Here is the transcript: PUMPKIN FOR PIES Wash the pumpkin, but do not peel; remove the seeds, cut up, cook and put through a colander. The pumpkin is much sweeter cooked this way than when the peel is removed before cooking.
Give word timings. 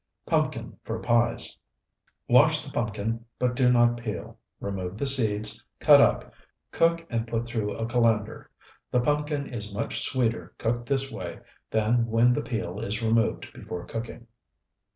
PUMPKIN 0.25 0.79
FOR 0.83 0.97
PIES 0.97 1.55
Wash 2.27 2.63
the 2.65 2.71
pumpkin, 2.71 3.23
but 3.37 3.53
do 3.55 3.71
not 3.71 3.97
peel; 3.97 4.39
remove 4.59 4.97
the 4.97 5.05
seeds, 5.05 5.63
cut 5.79 6.01
up, 6.01 6.33
cook 6.71 7.05
and 7.11 7.27
put 7.27 7.45
through 7.45 7.75
a 7.75 7.85
colander. 7.85 8.49
The 8.89 8.99
pumpkin 8.99 9.45
is 9.53 9.71
much 9.71 10.01
sweeter 10.01 10.55
cooked 10.57 10.87
this 10.87 11.11
way 11.11 11.41
than 11.69 12.07
when 12.07 12.33
the 12.33 12.41
peel 12.41 12.79
is 12.79 13.03
removed 13.03 13.53
before 13.53 13.85
cooking. 13.85 14.25